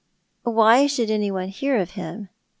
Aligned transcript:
"Why 0.41 0.87
should 0.87 1.11
anyone 1.11 1.49
hear 1.49 1.77
of 1.77 1.91
him 1.91 2.29